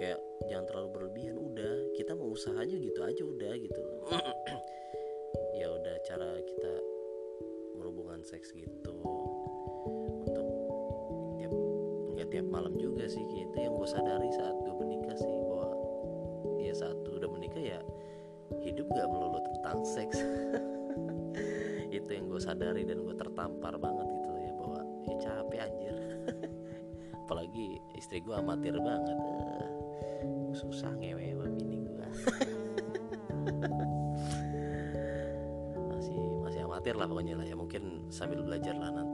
[0.00, 0.16] kayak
[0.48, 3.82] jangan terlalu berlebihan udah kita mau usahanya gitu aja udah gitu
[5.60, 6.72] ya udah cara kita
[7.76, 8.96] berhubungan seks gitu
[10.24, 10.48] untuk
[11.36, 11.52] tiap
[12.16, 13.56] nggak tiap malam juga sih gitu.
[13.56, 15.68] Yang gue sadari saat gue menikah sih bahwa
[16.60, 17.80] ya saat udah menikah ya
[18.60, 20.20] hidup gak melulu tentang seks.
[21.96, 25.96] Itu yang gue sadari dan gue tertampar banget gitu ya bahwa ya capek anjir.
[27.24, 29.18] Apalagi istri gue amatir banget
[30.60, 32.06] susah ngewe sama bini gue
[35.88, 37.56] masih masih amatir lah pokoknya lah ya.
[37.56, 39.09] Mungkin sambil belajar lah nantinya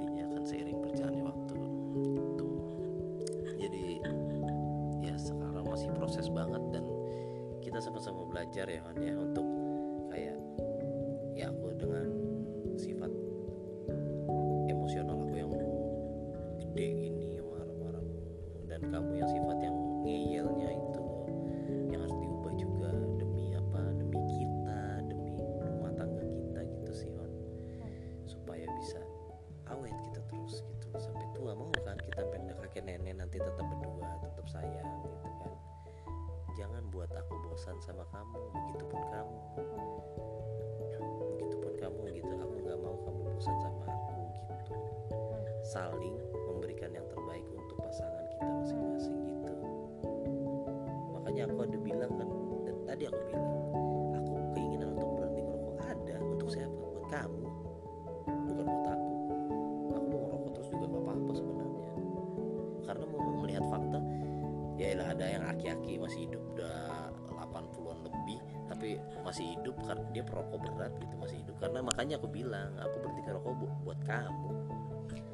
[65.86, 67.14] aki-aki masih hidup udah
[67.46, 71.54] 80-an lebih tapi masih hidup karena dia perokok berat gitu masih hidup.
[71.62, 74.50] Karena makanya aku bilang aku berhenti ngerokok bu- buat kamu.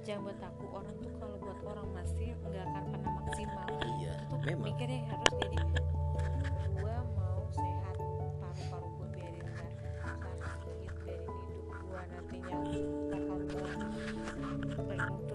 [0.04, 3.66] Jangan buat aku orang tuh kalau buat orang masih nggak akan pernah maksimal.
[3.80, 4.66] Iya itu tuh memang.
[4.68, 5.56] mikirnya harus jadi
[6.76, 7.96] gua mau sehat
[8.36, 12.56] paru-paru gua biarin nggak sakit biarin hidup gua nantinya
[13.08, 13.38] bakal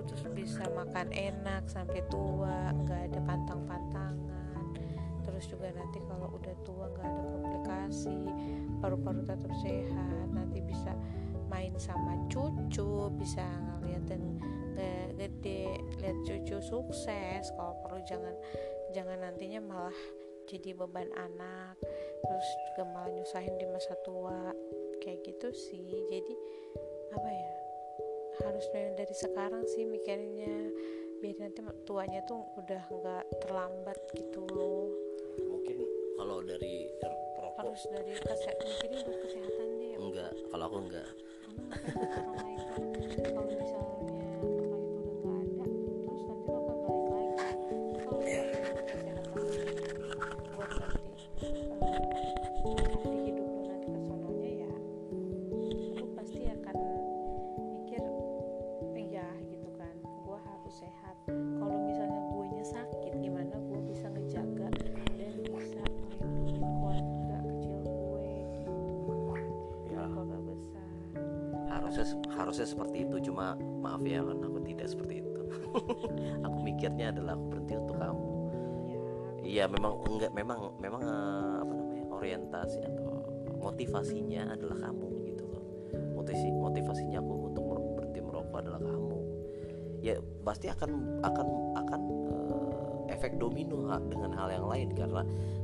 [0.06, 2.37] terus bisa makan enak sampai tua
[5.67, 8.19] juga nanti kalau udah tua nggak ada komplikasi
[8.80, 10.95] paru-paru tetap sehat nanti bisa
[11.51, 13.43] main sama cucu bisa
[13.84, 14.39] ngeliatin
[14.80, 17.51] ge- gede lihat cucu sukses.
[17.51, 18.32] Kalau perlu jangan
[18.95, 19.99] jangan nantinya malah
[20.47, 21.75] jadi beban anak
[22.23, 24.56] terus juga malah nyusahin di masa tua.
[25.03, 25.84] Kayak gitu sih.
[26.08, 26.34] Jadi
[27.12, 27.51] apa ya
[28.47, 30.71] harusnya dari sekarang sih mikirnya
[31.19, 35.07] biar nanti tuanya tuh udah nggak terlambat gitu loh
[36.17, 41.10] kalau dari perokok harus dari kesehatan mungkin buat kesehatan deh enggak kalau aku enggak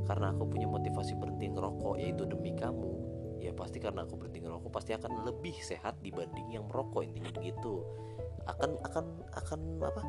[0.04, 3.14] karena aku punya motivasi berhenti ngerokok yaitu demi kamu
[3.44, 7.84] ya pasti karena aku berhenti ngerokok pasti akan lebih sehat dibanding yang merokok intinya begitu.
[8.48, 9.04] Akan akan
[9.36, 10.02] akan apa?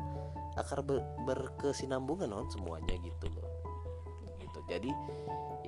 [0.56, 3.48] Akan ber- berkesinambungan kan semuanya gitu loh.
[4.40, 4.58] Gitu.
[4.72, 4.90] Jadi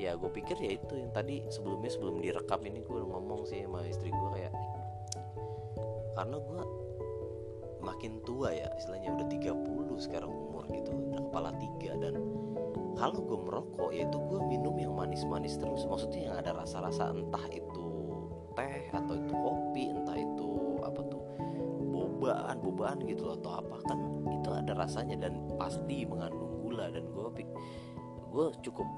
[0.00, 3.84] ya gue pikir ya itu yang tadi sebelumnya sebelum direkam ini gue ngomong sih sama
[3.84, 4.54] istri gue kayak
[6.14, 6.62] karena gue
[7.82, 12.14] makin tua ya istilahnya udah 30 sekarang umur gitu udah kepala tiga dan
[12.98, 15.86] kalau gue merokok ya itu gue minum yang manis-manis terus.
[15.86, 17.86] Maksudnya yang ada rasa-rasa entah itu
[18.58, 20.48] teh atau itu kopi entah itu
[20.82, 21.22] apa tuh
[21.94, 23.98] bobaan bobaan gitu loh atau apa kan
[24.34, 26.90] itu ada rasanya dan pasti mengandung gula.
[26.90, 27.46] Dan gue
[28.34, 28.88] gue cukup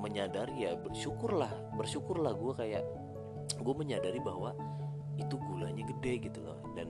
[0.00, 2.84] menyadari ya bersyukurlah bersyukurlah gue kayak
[3.60, 4.56] gue menyadari bahwa
[5.20, 6.56] itu gulanya gede gitu loh.
[6.72, 6.88] Dan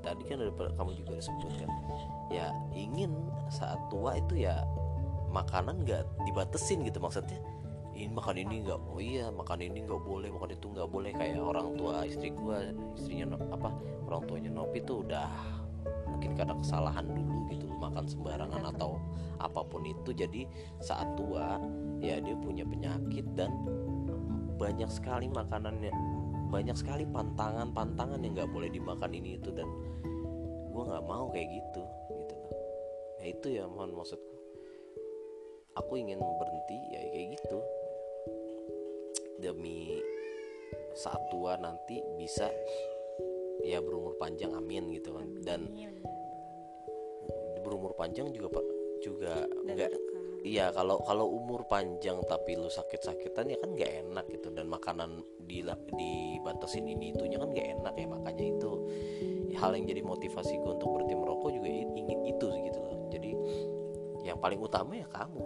[0.00, 1.70] tadi kan ada kamu juga udah sebut kan
[2.32, 3.12] ya ingin
[3.52, 4.64] saat tua itu ya
[5.30, 7.38] makanan nggak dibatesin gitu maksudnya.
[7.94, 11.10] Ini makan ini nggak oh iya makan ini nggak boleh makan itu nggak boleh.
[11.14, 12.64] Kayak orang tua istri gua
[12.96, 13.70] istrinya apa
[14.08, 15.28] orang tuanya Nopi tuh udah
[16.10, 18.98] mungkin karena kesalahan dulu gitu makan sembarangan atau
[19.38, 20.10] apa pun itu.
[20.16, 20.48] Jadi
[20.82, 21.60] saat tua
[22.00, 23.52] ya dia punya penyakit dan
[24.56, 25.92] banyak sekali makanannya
[26.50, 29.52] banyak sekali pantangan-pantangan yang nggak boleh dimakan ini itu.
[29.52, 29.68] Dan
[30.72, 31.82] gua nggak mau kayak gitu
[32.16, 32.34] gitu.
[33.20, 34.29] Ya itu ya mohon maksudku
[35.80, 37.58] aku ingin berhenti ya kayak gitu.
[39.40, 39.98] Demi
[40.92, 42.52] saat tua nanti bisa
[43.64, 45.28] ya berumur panjang amin gitu kan.
[45.40, 45.90] Dan Iya,
[47.64, 48.66] berumur panjang juga pak
[49.00, 49.92] juga enggak.
[50.40, 54.48] Iya kalau kalau umur panjang tapi lu sakit-sakitan ya kan nggak enak gitu.
[54.52, 58.06] Dan makanan di dibatasin ini itunya kan nggak enak ya.
[58.08, 58.70] Makanya itu
[59.60, 62.96] hal yang jadi motivasi gue untuk berhenti merokok juga ingin itu gitu loh.
[63.12, 63.30] Jadi
[64.24, 65.40] yang paling utama ya kamu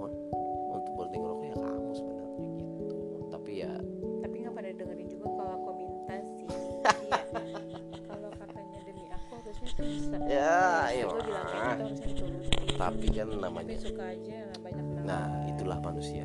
[12.85, 16.25] tapi kan tapi namanya suka aja nggak banyak menang nah itulah manusia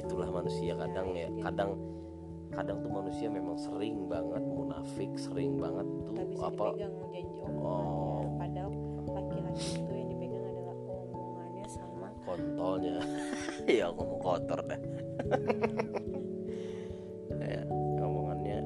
[0.00, 0.72] itulah manusia.
[0.74, 1.70] Kadang ya kadang
[2.50, 7.38] kadang tuh manusia memang sering banget munafik sering banget tuh nggak bisa apa dipegang janji
[7.60, 8.24] Oh.
[8.40, 8.72] padahal
[9.10, 12.96] laki-laki itu yang dipegang adalah omongannya sama kontolnya.
[13.80, 14.80] Ya ngomong kotor dah
[17.54, 17.62] ya
[18.02, 18.58] omongannya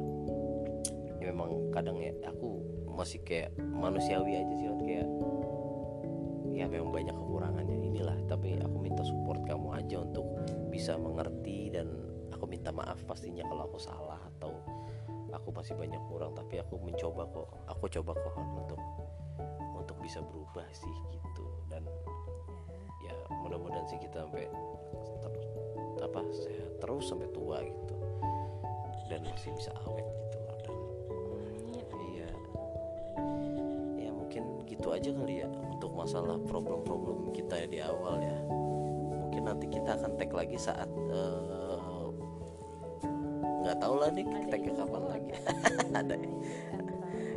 [1.20, 2.62] ya memang kadang ya aku
[2.94, 4.68] masih kayak manusiawi aja sih
[8.44, 10.36] tapi aku minta support kamu aja untuk
[10.68, 11.88] bisa mengerti dan
[12.28, 14.60] aku minta maaf pastinya kalau aku salah atau
[15.32, 16.36] aku masih banyak kurang.
[16.36, 18.76] Tapi aku mencoba kok aku coba kok untuk
[19.80, 21.48] untuk bisa berubah sih gitu.
[21.72, 21.88] Dan
[23.00, 24.44] ya mudah-mudahan sih kita sampai
[25.24, 27.96] ter- apa sehat terus sampai tua gitu.
[29.08, 30.76] Dan masih bisa awet gitu dan
[32.12, 32.28] iya.
[34.04, 38.38] Ya mungkin gitu aja kali ya untuk masalah problem-problem kita di awal ya.
[39.26, 42.06] Mungkin nanti kita akan tag lagi saat eh,
[43.64, 45.32] nggak tahu lah nih tagnya kapan lagi.
[46.00, 46.14] ada.
[46.14, 46.32] Ya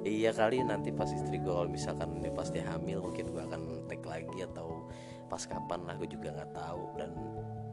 [0.07, 3.61] Iya kali nanti pas istri gue kalau misalkan dia pas dia hamil mungkin gue akan
[3.91, 4.87] tag lagi atau
[5.27, 6.83] pas kapan lah gue juga nggak tahu.
[6.95, 7.11] Dan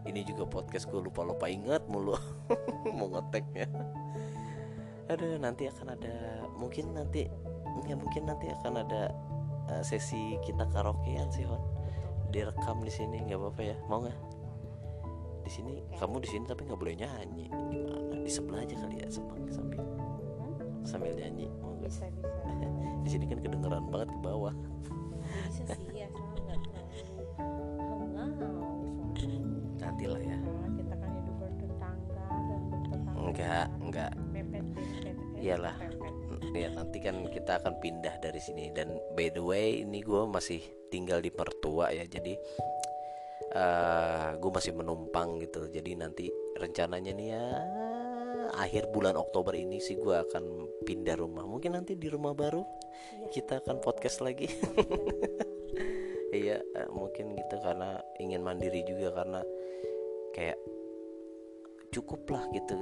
[0.04, 2.16] ini juga podcast gue lupa lupa ingat mulu
[2.96, 3.68] mau ngeteknya
[5.04, 7.28] aduh nanti akan ada mungkin nanti
[7.84, 9.12] ya mungkin nanti akan ada
[9.70, 11.62] eh, sesi kita karaokean sih Hon.
[12.34, 13.76] Direkam di sini nggak apa-apa ya.
[13.86, 14.18] Mau nggak?
[15.44, 17.46] Di sini kamu di sini tapi nggak boleh nyanyi.
[17.48, 19.38] Di mana di sebelah aja kali ya sambil.
[19.52, 19.80] Sambil
[20.84, 21.90] sambil nyanyi mau nggak?
[21.92, 22.28] Bisa bisa.
[23.04, 24.54] Di sini kan kedengeran banget ke bawah.
[25.52, 26.94] Bisa sih ya soalnya nggak
[29.84, 30.38] nanti lah ya.
[30.40, 30.94] Nah, kita
[33.24, 34.12] enggak enggak
[35.44, 35.76] Iyalah.
[36.52, 38.68] Ya nanti kan kita akan pindah dari sini.
[38.74, 40.60] Dan by the way ini gue masih
[40.92, 42.04] tinggal di mertua ya.
[42.04, 42.34] Jadi
[43.54, 45.64] eh gue masih menumpang gitu.
[45.70, 46.26] Jadi nanti
[46.60, 47.44] rencananya nih ya
[48.54, 50.44] akhir bulan Oktober ini sih gue akan
[50.84, 51.48] pindah rumah.
[51.48, 52.62] Mungkin nanti di rumah baru
[53.14, 53.28] Iya.
[53.30, 54.48] kita akan podcast lagi.
[56.34, 59.38] Iya eh, mungkin gitu karena ingin mandiri juga karena
[60.34, 60.58] kayak
[61.94, 62.74] cukup lah gitu.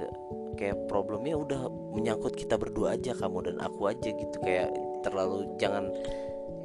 [0.57, 4.37] Kayak problemnya udah menyangkut kita berdua aja kamu dan aku aja gitu.
[4.41, 4.73] Kayak
[5.05, 5.93] terlalu jangan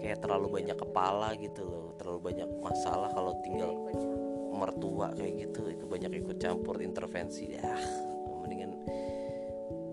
[0.01, 1.87] kayak terlalu banyak kepala gitu loh.
[2.01, 3.77] Terlalu banyak masalah kalau tinggal
[4.57, 5.61] mertua kayak gitu.
[5.69, 7.53] Itu banyak ikut campur intervensi.
[7.53, 7.77] Ya
[8.41, 8.73] mendingan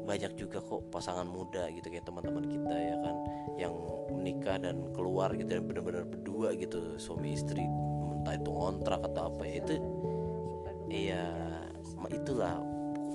[0.06, 3.16] banyak juga kok pasangan muda gitu kayak teman-teman kita ya kan
[3.58, 3.74] yang
[4.14, 6.96] menikah dan keluar gitu dan benar-benar berdua gitu.
[7.02, 7.66] Suami istri
[8.22, 9.76] entah itu ngontrak atau apa ya itu
[10.86, 11.26] iya
[12.12, 12.60] itulah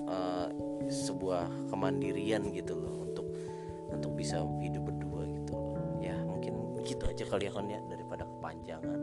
[0.09, 0.47] eh,
[0.91, 3.27] sebuah kemandirian gitu loh untuk
[3.91, 5.75] untuk bisa hidup berdua gitu loh.
[6.03, 8.99] Ya mungkin gitu aja kali ya kan ya daripada kepanjangan.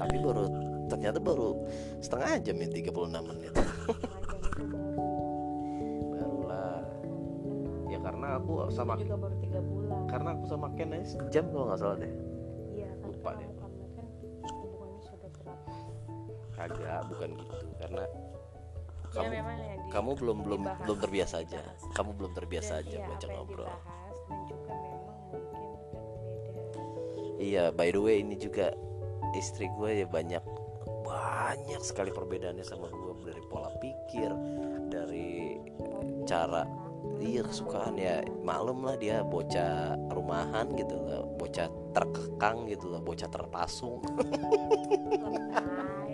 [0.00, 0.44] Tapi baru
[0.88, 1.60] ternyata baru
[2.00, 3.52] setengah jam ya 36 menit.
[3.52, 4.68] Jam
[6.16, 6.80] barulah.
[7.92, 10.08] Ya karena aku sama juga baru tiga bulan.
[10.08, 12.12] karena aku sama Ken sejam kalau nggak salah deh.
[12.72, 13.59] Iya kan Lupa deh.
[16.60, 18.08] Kagak bukan gitu karena ya
[19.10, 21.58] kamu memang yang di- kamu belum belum belum terbiasa aja.
[21.58, 21.80] dibahas.
[21.92, 23.66] kamu belum terbiasa Dan aja iya, baca ngobrol.
[23.66, 23.88] dibahas
[27.40, 28.68] Iya, by the way ini juga
[29.32, 30.44] istri gue ya banyak
[31.00, 33.12] banyak sekali perbedaannya sama gue.
[33.24, 34.30] Dari pola pikir,
[34.86, 35.56] dari
[36.28, 36.68] cara
[37.16, 38.20] iya kesukaan ya.
[38.44, 44.04] Maklum lah dia bocah rumahan gitu lah, bocah terkekang gitu lah, bocah terpasung,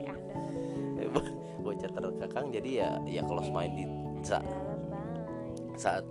[2.26, 3.86] terkekang jadi ya ya kalau main di
[4.20, 6.04] sa- anda lebay saat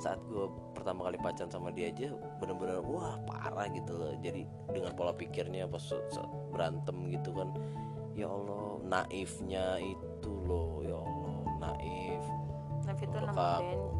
[0.00, 0.44] saat gue
[0.74, 2.10] pertama kali pacaran sama dia aja
[2.40, 4.16] bener-bener wah parah gitu loh.
[4.18, 5.84] Jadi dengan pola pikirnya pas
[6.50, 7.52] berantem gitu kan
[8.16, 12.24] ya Allah naifnya itu loh ya Allah naif.
[12.80, 13.18] Tapi itu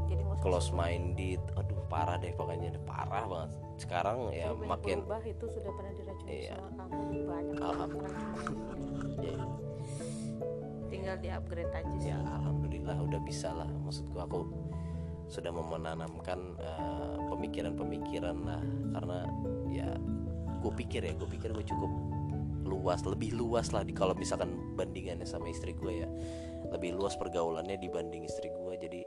[0.08, 1.38] jadi close minded.
[1.54, 3.50] Aduh parah deh pokoknya parah banget.
[3.76, 6.56] Sekarang ya Saya makin berubah itu sudah pernah diracuni Iya.
[6.58, 9.48] sama kamu banyak Alhamdulillah.
[10.90, 12.10] tinggal di upgrade aja sih.
[12.10, 13.70] Ya alhamdulillah udah bisa lah.
[13.70, 14.40] Maksudku aku
[15.30, 18.62] sudah mau menanamkan eh, pemikiran-pemikiran lah.
[18.98, 19.18] Karena
[19.70, 19.88] ya
[20.60, 21.88] gue pikir ya gue pikir gue cukup
[22.66, 26.08] luas lebih luas lah di kalau misalkan bandingannya sama istri gue ya.
[26.74, 29.00] Lebih luas pergaulannya dibanding istri gue jadi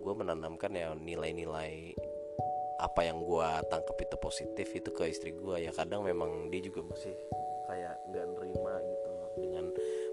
[0.00, 1.94] gue menanamkan ya nilai-nilai
[2.80, 6.80] apa yang gue tangkap itu positif itu ke istri gue ya kadang memang dia juga
[6.80, 7.12] masih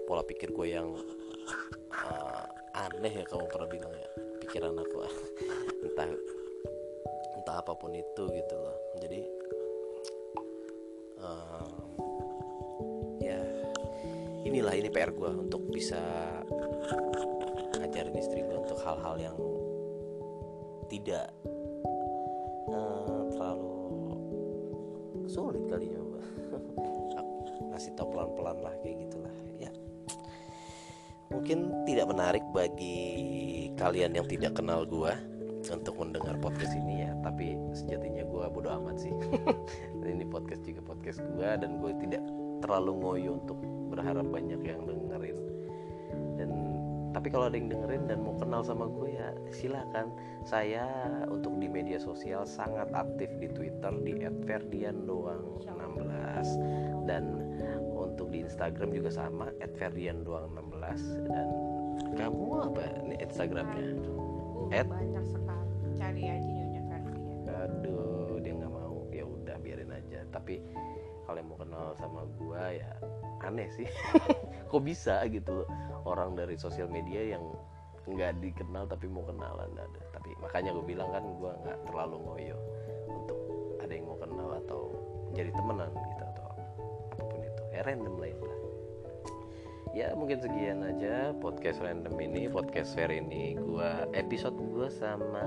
[0.08, 0.88] pola pikir gue yang
[1.92, 4.08] uh, aneh ya kamu pernah bilang ya
[4.40, 5.04] pikiran aku.
[5.84, 6.08] Entah
[7.36, 8.76] entah apa pun itu gitu loh.
[9.04, 9.20] Jadi
[11.20, 11.68] um,
[13.20, 13.36] ya
[14.48, 16.00] inilah ini PR gue untuk bisa
[17.76, 19.36] ngajarin istri gue untuk hal-hal yang
[20.88, 21.28] tidak
[22.72, 23.76] eh, terlalu
[25.28, 26.24] sulit kali ya Mbak.
[27.76, 29.36] ngasih tau pelan-pelan lah kayak gitulah.
[29.44, 29.47] ya
[31.28, 32.96] mungkin tidak menarik bagi
[33.76, 35.16] kalian yang tidak kenal gua
[35.68, 39.12] untuk mendengar podcast ini ya tapi sejatinya gua bodo amat sih.
[40.08, 42.24] Ini podcast juga podcast gua dan gue tidak
[42.64, 43.60] terlalu ngoyo untuk
[43.92, 45.36] berharap banyak yang dengerin.
[46.40, 46.50] Dan
[47.12, 50.12] tapi kalau ada yang dengerin dan mau kenal sama gue ya silakan.
[50.48, 50.86] Saya
[51.28, 54.14] untuk di media sosial sangat aktif di Twitter di
[54.46, 56.48] @ferdiandoang16
[57.08, 57.24] dan
[58.18, 59.46] untuk di Instagram juga sama
[59.78, 61.46] @ferdiandoang16 dan
[62.18, 63.94] kamu apa nih Instagramnya?
[63.94, 64.90] Uh, Ed?
[64.90, 65.70] banyak sekali.
[65.94, 67.46] Cari aja nyonya Ferdian.
[67.46, 69.06] Aduh dia nggak mau.
[69.14, 70.26] Ya udah biarin aja.
[70.34, 70.58] Tapi
[71.30, 72.90] kalau yang mau kenal sama gua ya
[73.46, 73.86] aneh sih.
[74.74, 75.62] Kok bisa gitu?
[76.02, 77.46] Orang dari sosial media yang
[78.02, 80.02] nggak dikenal tapi mau kenalan ada.
[80.10, 82.58] Tapi makanya gue bilang kan gua nggak terlalu ngoyo
[83.14, 83.38] untuk
[83.78, 84.90] ada yang mau kenal atau
[85.38, 86.17] jadi temenan gitu
[87.78, 88.42] itu ya random lah itu.
[88.42, 88.58] Lah
[89.96, 93.54] ya mungkin sekian aja podcast random ini podcast fair ini.
[93.54, 95.46] Gua episode gua sama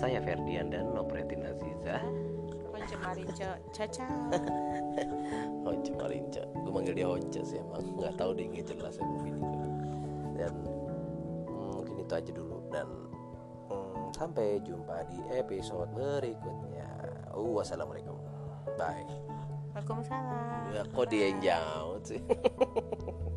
[0.00, 2.00] saya Ferdian dan Nopretin Aziza.
[2.72, 3.50] Once Marinco.
[3.70, 4.08] Caca
[5.68, 7.84] Honce Marinca gue manggil dia Honce sih emang.
[8.00, 9.68] Nggak tahu dia nggak jelas emang bini gue
[10.40, 10.52] dan
[11.52, 12.58] hmm, mungkin itu aja dulu.
[12.72, 12.88] Dan
[13.68, 16.88] hmm, sampai jumpa di episode berikutnya.
[17.36, 18.16] Uh, wassalamualaikum.
[18.80, 19.31] Bye
[19.72, 20.76] Waalaikumsalam.
[20.76, 22.20] Ya kok dia yang jauh sih